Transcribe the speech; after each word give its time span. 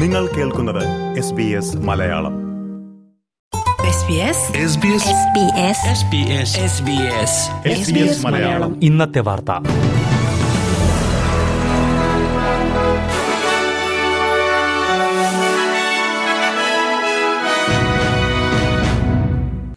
നിങ്ങൾ 0.00 0.26
കേൾക്കുന്നത് 0.26 1.18
S 1.18 1.32
B 1.32 1.42
S 1.42 1.76
Malayalam. 1.76 2.32
SBS 7.70 8.24
Malayalam. 8.24 8.84
ഇന്നത്തെ 8.84 9.20
വാർത്ത. 9.20 9.50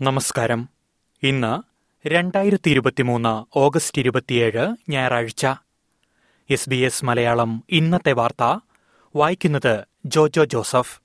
നമസ്കാരം. 0.02 0.70
ഇന്ന് 1.24 1.62
രണ്ടായിരത്തി 2.08 2.70
ഇരുപത്തിമൂന്ന് 2.70 3.60
ഓഗസ്റ്റ് 3.60 4.00
ഇരുപത്തിയേഴ് 4.00 4.76
ഞായറാഴ്ച. 4.90 5.48
എസ് 6.50 6.70
ബി 6.70 6.76
എസ് 6.76 7.05
മലയാളം 7.05 7.64
ഇന്നത്തെ 7.70 8.12
വാർത്ത 8.12 8.60
വായിക്കുന്നത് 9.16 9.93
ജോജോ 10.05 10.43
ജോസഫ്. 10.43 11.02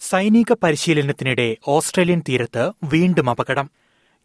സൈനിക 0.00 0.52
പരിശീലനത്തിനിടെ 0.62 1.56
ഓസ്ട്രേലിയൻ 1.68 2.22
തീരത്ത് 2.28 2.72
വീണ്ടും 2.84 3.30
അപകടം. 3.30 3.70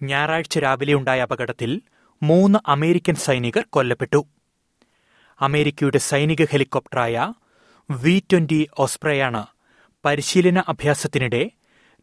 ഞായറാഴ്ച 0.03 0.59
രാവിലെ 0.59 0.93
ഉണ്ടായ 0.93 1.21
അപകടത്തിൽ 1.21 1.81
മൂന്ന് 2.23 2.59
അമേരിക്കൻ 2.67 3.15
സൈനികർ 3.15 3.65
കൊല്ലപ്പെട്ടു. 3.69 4.25
അമേരിക്കയുടെ 5.41 5.97
സൈനിക 5.97 6.45
ഹെലികോപ്റ്ററായ 6.51 7.33
വി 7.91 8.23
ട്വന്റി 8.31 8.69
ഓസ്പ്രയാണ് 8.79 9.45
പരിശീലന 10.05 10.63
അഭ്യാസത്തിനിടെ 10.67 11.49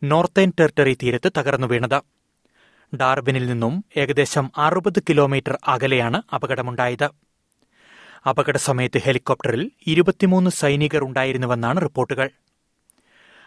നോർത്തേൺ 0.03 0.53
ടെറിട്ടറി 0.61 0.97
തീരത്ത് 1.03 1.33
തകർന്നു 1.39 1.66
വീണത്. 1.66 2.00
ഡാർബിനിൽ 2.97 3.47
നിന്നും 3.47 3.84
ഏകദേശം 3.97 4.53
അറുപത് 4.56 5.03
കിലോമീറ്റർ 5.09 5.59
അകലെയാണ് 5.69 6.23
അപകടമുണ്ടായത്. 6.34 7.09
അപകട 8.27 8.57
സമയത്ത് 8.57 8.99
ഹെലികോപ്റ്ററിൽ 8.99 9.71
ഇരുപത്തിമൂന്ന് 9.87 10.51
സൈനികർ 10.51 11.05
ഉണ്ടായിരുന്നുവെന്നാണ് 11.05 11.81
റിപ്പോർട്ടുകൾ. 11.81 12.31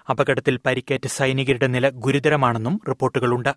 അപകടത്തിൽ 0.09 0.59
പരിക്കേറ്റ 0.66 1.08
സൈനികരുടെ 1.08 1.68
നില 1.68 1.90
ഗുരുതരമാണെന്നും 1.90 2.81
റിപ്പോർട്ടുകളുണ്ട്. 2.90 3.56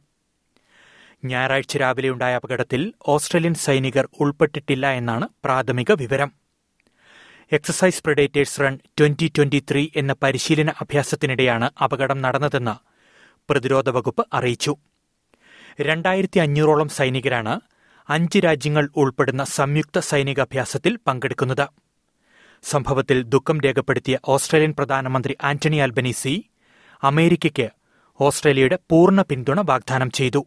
ഞായറാഴ്ച 1.24 1.76
രാവിലെയുണ്ടായ 1.76 2.34
അപകടത്തിൽ 2.34 2.92
ഓസ്ട്രേലിയൻ 3.08 3.54
സൈനികർ 3.54 4.08
ഉൾപ്പെട്ടിട്ടില്ല 4.20 4.92
എന്നാണ് 4.92 5.28
പ്രാഥമിക 5.44 5.92
വിവരം. 5.92 6.32
Exercise 7.52 8.02
predators 8.02 8.60
run 8.60 8.78
twenty 9.00 9.32
twenty 9.38 9.64
three 9.70 9.88
എന്ന 9.96 10.14
പരിശീലന 10.22 10.70
അഭ്യാസത്തിനിടെയാണ് 10.70 11.70
അപകടം 11.84 12.22
നടന്നതെന്ന് 12.22 12.74
പ്രതിരോധ 13.50 13.90
വകുപ്പ് 13.90 14.26
അറിയിച്ചു. 14.32 14.76
രണ്ടായിരത്തി 15.80 16.38
അഞ്ഞൂറോളം 16.38 16.88
സൈനികരാണ് 16.88 17.60
അഞ്ച് 18.08 18.38
രാജ്യങ്ങൾ 18.38 18.88
ഉൾപ്പെടുന്ന 18.96 19.44
സംയുക്ത 19.44 19.98
സൈനികാഭ്യാസത്തിൽ 19.98 20.98
പങ്കെടുക്കുന്നത്. 21.06 21.68
സംഭവത്തിൽ 22.62 23.22
ദുഃഖം 23.22 23.60
രേഖപ്പെടുത്തിയ 23.60 24.18
ഓസ്ട്രേലിയൻ 24.28 24.74
പ്രധാനമന്ത്രി 24.78 25.36
ആന്റണി 25.44 25.76
അൽബനീസി 25.76 26.50
അമേരിക്കയ്ക്ക് 27.02 27.68
ഓസ്ട്രേലിയയുടെ 28.20 28.78
പൂർണ 28.90 29.22
പിന്തുണ 29.22 29.60
വാഗ്ദാനം 29.60 30.10
ചെയ്തു. 30.10 30.46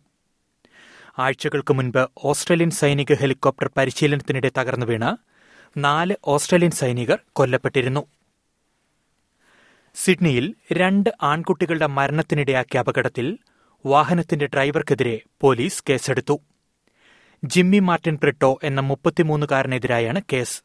ആഴ്ചകൾക്ക് 1.20 1.74
മുൻപ് 1.74 2.08
ഓസ്ട്രേലിയൻ 2.18 2.70
സൈനിക 2.70 3.14
ഹെലികോപ്റ്റർ 3.14 3.70
പരിശീലനത്തിനിടെ 3.78 4.52
തകർന്നു 4.58 4.86
വീണ് 4.86 5.18
നാല് 5.78 6.16
ഓസ്ട്രേലിയൻ 6.26 6.72
സൈനികർ 6.72 7.20
കൊല്ലപ്പെട്ടിരുന്നു. 7.34 8.06
സിഡ്നിയിൽ 9.96 10.56
രണ്ട് 10.74 11.10
ആൺകുട്ടികളുടെ 11.24 11.86
മരണത്തിനിടയാക്കിയ 11.86 12.80
അപകടത്തിൽ 12.80 13.38
വാഹനത്തിന്റെ 13.86 14.46
ഡ്രൈവർക്കെതിരെ 14.46 15.22
പോലീസ് 15.42 15.84
കേസെടുത്തു. 15.90 16.40
ജിമ്മി 17.44 17.80
മാർട്ടിൻ 17.80 18.18
പ്രിട്ടോ 18.18 18.60
എന്ന 18.64 18.82
മുപ്പത്തിമൂന്നുകാരനെതിരായാണ് 18.82 20.22
കേസ്. 20.34 20.64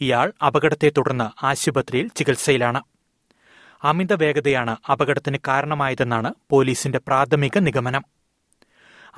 ഇയാൾ 0.00 0.32
അപകടത്തെ 0.46 0.92
തുടർന്ന് 0.96 1.46
ആശുപത്രിയിൽ 1.46 2.10
ചികിത്സയിലാണ്. 2.16 2.82
അമിത 3.82 4.12
വേഗതയാണ് 4.12 4.76
അപകടത്തിന് 4.92 5.38
കാരണമായതെന്നാണ് 5.48 6.34
പോലീസിന്റെ 6.50 6.98
പ്രാഥമിക 6.98 7.58
നിഗമനം. 7.58 8.04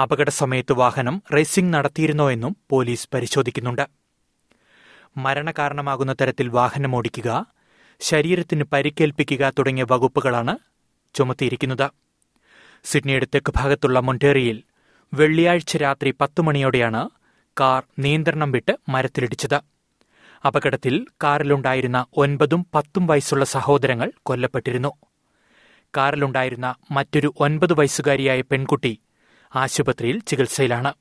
അപകട 0.03 0.29
സമയത്ത് 0.29 0.73
വാഹനം 0.73 1.23
റേസിംഗ് 1.35 1.75
നടത്തിയിരുന്നോ 1.75 2.31
എന്നും 2.31 2.57
പോലീസ് 2.71 3.09
പരിശോധിക്കുന്നുണ്ട്. 3.15 3.89
മരണകാരണമാകുന്ന 5.17 6.13
തരത്തിൽ 6.13 6.49
വാഹനം 6.49 6.97
ഓടിക്കുക 6.97 7.47
ശരീരത്തിന് 8.01 8.65
പരിക്കേൽപ്പിക്കുക 8.65 9.53
തുടങ്ങിയ 9.59 9.87
വകുപ്പുകളാണ് 9.91 10.59
ചുമത്തിയിരിക്കുന്നത്. 11.15 11.91
സിഡ്നിയുടെ 12.85 13.27
തെക്ക് 13.35 13.53
ഭാഗത്തുള്ള 13.57 14.01
മൊണ്ടേറിയിൽ 14.01 14.63
വെള്ളിയാഴ്ച 15.13 15.77
രാത്രി 15.77 16.15
പത്തു 16.21 16.43
മണിയോടെയാണ് 16.43 17.09
കാർ 17.61 17.83
നിയന്ത്രണം 17.99 18.53
വിട്ട് 18.53 18.73
മരത്തിലിടിച്ചത്. 18.89 19.61
അപകടത്തിൽ 20.47 21.07
കാറിലുണ്ടായിരുന്ന 21.23 22.07
ഒൻപതും 22.17 22.67
പത്തും 22.75 23.07
വയസ്സുള്ള 23.07 23.45
സഹോദരങ്ങൾ 23.45 24.13
കൊല്ലപ്പെട്ടിരുന്നു. 24.23 24.93
കാറിലുണ്ടായിരുന്ന 25.97 26.75
മറ്റൊരു 26.91 27.35
ഒൻപത് 27.41 27.73
വയസ്സുകാരിയായ 27.73 28.41
പെൺകുട്ടി 28.41 28.99
ആശുപത്രിയിൽ 29.57 30.19
ചികിത്സയിലാണ്. 30.19 30.95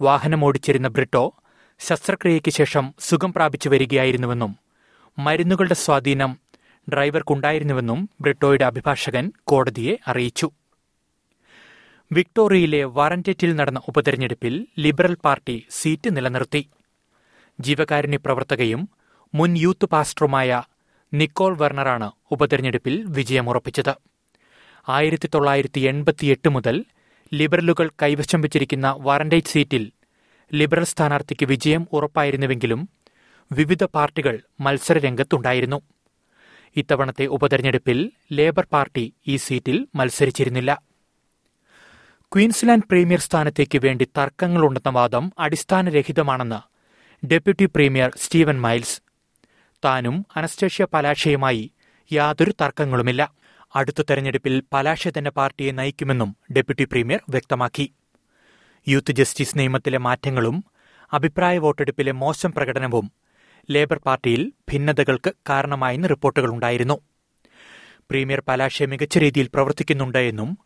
വാഹനമോടിച്ചിരുന്ന 0.00 0.88
ബ്രിട്ടോ 0.88 1.34
ശസ്ത്രക്രിയയ്ക്ക് 1.78 2.50
ശേഷം 2.50 2.94
സുഖം 3.00 3.32
പ്രാപിച്ചു 3.32 3.68
വരികയായിരുന്നുവെന്നും 3.68 4.56
മരുന്നുകളുടെ 5.18 5.74
സ്വാധീനം 5.74 6.38
ഡ്രൈവർക്കുണ്ടായിരുന്നുവെന്നും 6.92 8.10
ബ്രിട്ടോയുടെ 8.20 8.64
അഭിഭാഷകൻ 8.64 9.32
കോടതിയെ 9.46 9.96
അറിയിച്ചു. 10.08 10.50
വിക്ടോറിയയിലെ 12.10 12.84
വാറന്റേറ്റിൽ 12.84 13.56
നടന്ന 13.56 13.80
ഉപതെരഞ്ഞെടുപ്പിൽ 13.88 14.54
ലിബറൽ 14.78 15.14
പാർട്ടി 15.24 15.54
സീറ്റ് 15.70 16.16
നിലനിർത്തി. 16.16 16.68
ജീവകാരുണ്യ 17.58 18.16
പ്രവർത്തകയും 18.16 18.88
മുൻ 19.34 19.56
യൂത്ത് 19.58 19.86
പാസ്റ്ററുമായ 19.86 20.62
നിക്കോൾ 21.12 21.56
വെർണറാണ് 21.56 22.10
ഉപതെരഞ്ഞെടുപ്പിൽ 22.30 22.94
വിജയമുറപ്പിച്ചത്. 23.16 23.94
ആയിരത്തി 24.88 25.28
തൊള്ളായിരത്തി 25.34 25.80
എൺപത്തിയെട്ട് 25.80 26.48
മുതൽ 26.48 26.84
ലിബറലുകൾ 27.32 27.90
കൈവശം 28.02 28.40
വച്ചിരിക്കുന്ന 28.40 28.96
വാറന്റേറ്റ് 29.00 29.48
സീറ്റിൽ 29.48 29.84
ലിബറൽ 30.52 30.84
സ്ഥാനാർത്ഥിക്ക് 30.84 31.46
വിജയം 31.46 31.88
ഉറപ്പായിരുന്നുവെങ്കിലും 31.92 32.80
വിവിധ 33.52 33.84
പാർട്ടികൾ 33.84 34.34
മത്സരരംഗത്തുണ്ടായിരുന്നു. 34.60 35.80
ഇത്തവണത്തെ 36.76 37.26
ഉപതെരഞ്ഞെടുപ്പിൽ 37.26 37.98
ലേബർ 38.32 38.66
പാർട്ടി 38.72 39.14
ഈ 39.28 39.36
സീറ്റിൽ 39.36 39.86
മത്സരിച്ചിരുന്നില്ല. 39.94 40.93
ക്വീൻസ്ലാൻഡ് 42.34 42.82
പ്രീമിയർ 42.90 43.20
സ്ഥാനത്തേക്ക് 43.20 43.78
വേണ്ടി 43.78 44.04
തർക്കങ്ങളുണ്ടെന്ന 44.18 44.88
വാദം 44.88 45.32
അടിസ്ഥാനരഹിതമാണെന്ന് 45.38 46.58
ഡെപ്യൂട്ടി 47.26 47.66
പ്രീമിയർ 47.66 48.12
സ്റ്റീവൻ 48.16 48.60
മൈൽസ്. 48.60 49.02
താനും 49.84 50.26
അനസ്റ്റേഷ്യ 50.36 50.84
പലാഷയുമായി 50.84 51.72
യാതൊരു 52.12 52.54
തർക്കങ്ങളുമില്ല. 52.60 53.32
അടുത്ത 53.76 54.02
തെരഞ്ഞെടുപ്പിൽ 54.02 54.62
പലാഷ 54.72 55.08
തന്നെ 55.08 55.30
പാർട്ടിയെ 55.30 55.72
നയിക്കുമെന്നും 55.72 56.36
ഡെപ്യൂട്ടി 56.52 56.84
പ്രീമിയർ 56.84 57.20
വ്യക്തമാക്കി. 57.28 57.94
യൂത്ത് 58.88 59.12
ജസ്റ്റിസ് 59.12 59.58
നിയമത്തിലെ 59.58 59.98
മാറ്റങ്ങളും 59.98 60.64
അഭിപ്രായ 61.12 61.58
വോട്ടെടുപ്പിലെ 61.58 62.12
മോശം 62.12 62.52
പ്രകടനവും 62.52 63.12
ലേബർ 63.70 63.98
പാർട്ടിയിൽ 63.98 64.52
ഭിന്നതകൾക്ക് 64.72 65.32
കാരണമായെന്ന് 65.50 66.08
റിപ്പോർട്ടുകളുണ്ടായിരുന്നു. 66.08 67.00
പ്രീമിയർ 68.10 68.42
പലാഷെ 68.48 68.86
മികച്ച 68.86 69.18
രീതിയിൽ 69.18 69.50
പ്രവർത്തിക്കുന്നുണ്ട് 69.54 70.18
എന്നും 70.18 70.58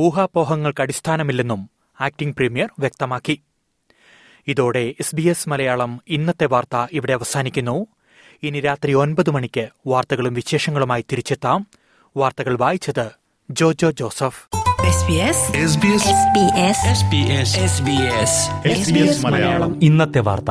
ഊഹാപോഹങ്ങൾക്ക് 0.00 0.80
അടിസ്ഥാനമില്ലെന്നും 0.80 1.70
ആക്ടിംഗ് 2.00 2.36
പ്രീമിയർ 2.36 2.68
വ്യക്തമാക്കി. 2.78 3.42
ഇതോടെ 4.48 4.78
എസ് 4.78 5.16
ബി 5.16 5.22
എസ് 5.22 5.48
മലയാളം 5.48 6.00
ഇന്നത്തെ 6.08 6.46
വാർത്ത 6.46 6.86
ഇവിടെ 6.92 7.12
അവസാനിക്കുന്നു. 7.12 7.86
ഇനി 8.42 8.60
രാത്രി 8.60 8.92
ഒൻപത് 8.92 9.30
മണിക്ക് 9.30 9.68
വാർത്തകളും 9.86 10.34
വിശേഷങ്ങളുമായി 10.34 11.04
തിരിച്ചെത്താം. 11.12 11.66
വാർത്തകൾ 12.16 12.56
വായിച്ചത് 12.56 13.10
ജോജോ 13.50 13.90
ജോസഫ്. 13.90 14.56
SBS 18.68 19.26
മലയാളം. 19.26 19.84
ഇന്നത്തെ 19.84 20.20
വാർത്ത. 20.20 20.50